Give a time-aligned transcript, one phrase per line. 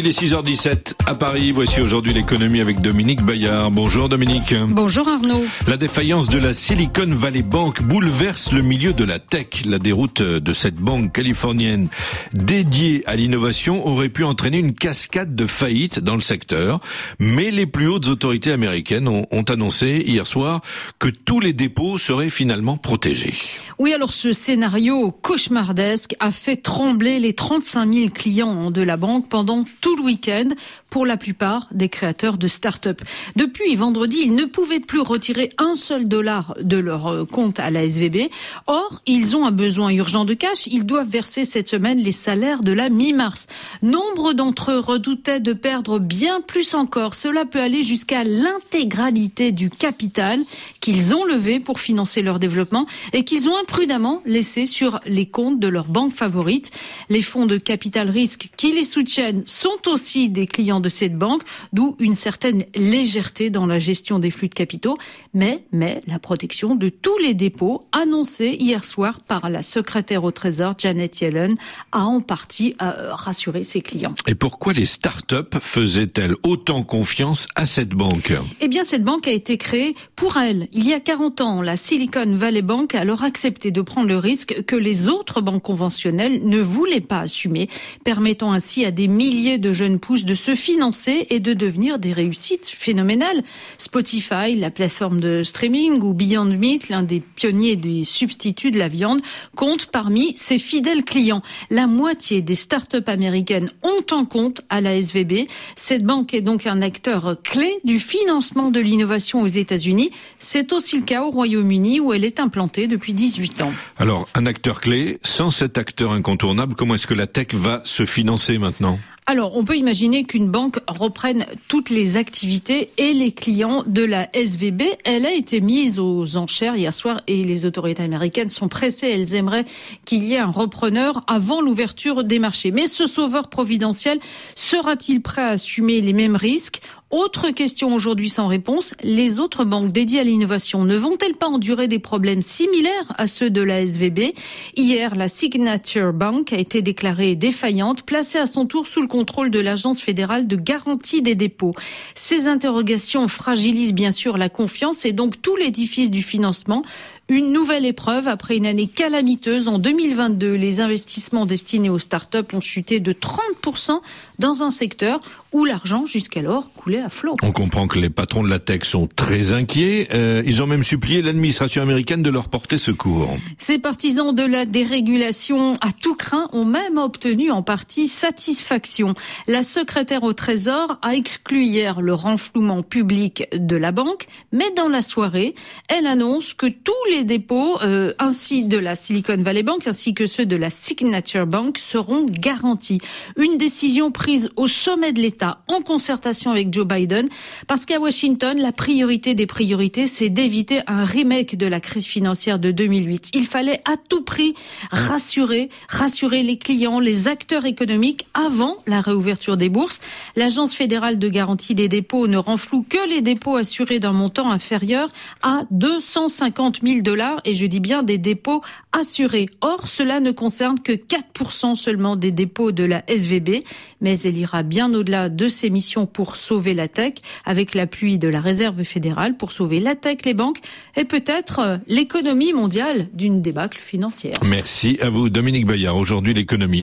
[0.00, 1.50] Il est 6h17 à Paris.
[1.50, 3.72] Voici aujourd'hui l'économie avec Dominique Bayard.
[3.72, 4.54] Bonjour Dominique.
[4.68, 5.44] Bonjour Arnaud.
[5.66, 9.64] La défaillance de la Silicon Valley Bank bouleverse le milieu de la tech.
[9.64, 11.88] La déroute de cette banque californienne
[12.32, 16.78] dédiée à l'innovation aurait pu entraîner une cascade de faillites dans le secteur.
[17.18, 20.60] Mais les plus hautes autorités américaines ont, ont annoncé hier soir
[21.00, 23.34] que tous les dépôts seraient finalement protégés.
[23.80, 29.28] Oui, alors ce scénario cauchemardesque a fait trembler les 35 000 clients de la banque
[29.28, 30.48] pendant tout le week-end
[30.90, 33.02] pour la plupart des créateurs de start-up.
[33.36, 37.70] Depuis vendredi, ils ne pouvaient plus retirer un seul dollar de leur euh, compte à
[37.70, 38.30] la SVB.
[38.66, 40.66] Or, ils ont un besoin urgent de cash.
[40.66, 43.46] Ils doivent verser cette semaine les salaires de la mi-mars.
[43.82, 47.14] Nombre d'entre eux redoutaient de perdre bien plus encore.
[47.14, 50.40] Cela peut aller jusqu'à l'intégralité du capital
[50.80, 55.60] qu'ils ont levé pour financer leur développement et qu'ils ont imprudemment laissé sur les comptes
[55.60, 56.70] de leur banque favorite.
[57.08, 61.42] Les fonds de capital risque qui les soutiennent sont aussi des clients de cette banque,
[61.72, 64.98] d'où une certaine légèreté dans la gestion des flux de capitaux,
[65.34, 70.30] mais, mais la protection de tous les dépôts annoncée hier soir par la secrétaire au
[70.30, 71.56] Trésor, Janet Yellen,
[71.92, 74.14] a en partie euh, rassuré ses clients.
[74.26, 78.32] Et pourquoi les start-up faisaient-elles autant confiance à cette banque?
[78.60, 80.66] Eh bien, cette banque a été créée pour elle.
[80.72, 84.18] Il y a 40 ans, la Silicon Valley Bank a alors accepté de prendre le
[84.18, 87.68] risque que les autres banques conventionnelles ne voulaient pas assumer,
[88.02, 92.12] permettant ainsi à des milliers de jeunes pousses de se financer et de devenir des
[92.12, 93.44] réussites phénoménales.
[93.78, 98.88] Spotify, la plateforme de streaming, ou Beyond Meat, l'un des pionniers des substituts de la
[98.88, 99.20] viande,
[99.54, 101.42] compte parmi ses fidèles clients.
[101.70, 105.46] La moitié des start-up américaines ont en compte à la SVB.
[105.76, 110.07] Cette banque est donc un acteur clé du financement de l'innovation aux États-Unis.
[110.38, 113.72] C'est aussi le cas au Royaume-Uni où elle est implantée depuis 18 ans.
[113.96, 118.04] Alors, un acteur clé, sans cet acteur incontournable, comment est-ce que la tech va se
[118.06, 118.98] financer maintenant?
[119.30, 124.26] Alors, on peut imaginer qu'une banque reprenne toutes les activités et les clients de la
[124.34, 124.84] SVB.
[125.04, 129.08] Elle a été mise aux enchères hier soir et les autorités américaines sont pressées.
[129.08, 129.66] Elles aimeraient
[130.06, 132.70] qu'il y ait un repreneur avant l'ouverture des marchés.
[132.70, 134.18] Mais ce sauveur providentiel
[134.54, 136.80] sera-t-il prêt à assumer les mêmes risques?
[137.10, 141.88] Autre question aujourd'hui sans réponse, les autres banques dédiées à l'innovation ne vont-elles pas endurer
[141.88, 144.34] des problèmes similaires à ceux de la SVB
[144.76, 149.50] Hier, la Signature Bank a été déclarée défaillante, placée à son tour sous le contrôle
[149.50, 151.74] de l'Agence fédérale de garantie des dépôts.
[152.14, 156.82] Ces interrogations fragilisent bien sûr la confiance et donc tout l'édifice du financement.
[157.30, 159.68] Une nouvelle épreuve après une année calamiteuse.
[159.68, 164.00] En 2022, les investissements destinés aux startups ont chuté de 30%
[164.38, 165.20] dans un secteur
[165.52, 167.36] où l'argent jusqu'alors coulait à flot.
[167.42, 170.08] On comprend que les patrons de la tech sont très inquiets.
[170.12, 173.36] Euh, ils ont même supplié l'administration américaine de leur porter secours.
[173.58, 179.14] Ces partisans de la dérégulation à tout craint ont même obtenu en partie satisfaction.
[179.46, 184.88] La secrétaire au Trésor a exclu hier le renflouement public de la banque, mais dans
[184.88, 185.54] la soirée,
[185.88, 190.14] elle annonce que tous les les dépôts euh, ainsi de la Silicon Valley Bank ainsi
[190.14, 193.00] que ceux de la Signature Bank seront garantis.
[193.36, 197.28] Une décision prise au sommet de l'État en concertation avec Joe Biden
[197.66, 202.60] parce qu'à Washington, la priorité des priorités, c'est d'éviter un remake de la crise financière
[202.60, 203.30] de 2008.
[203.34, 204.54] Il fallait à tout prix
[204.92, 210.00] rassurer, rassurer les clients, les acteurs économiques avant la réouverture des bourses.
[210.36, 215.08] L'Agence fédérale de garantie des dépôts ne renfloue que les dépôts assurés d'un montant inférieur
[215.42, 217.07] à 250 000 dollars
[217.44, 219.48] et je dis bien des dépôts assurés.
[219.60, 223.62] Or, cela ne concerne que 4% seulement des dépôts de la SVB,
[224.00, 227.14] mais elle ira bien au-delà de ses missions pour sauver la tech
[227.44, 230.58] avec l'appui de la Réserve fédérale pour sauver la tech, les banques
[230.96, 234.38] et peut-être euh, l'économie mondiale d'une débâcle financière.
[234.44, 235.96] Merci à vous, Dominique Bayard.
[235.96, 236.76] Aujourd'hui, l'économie.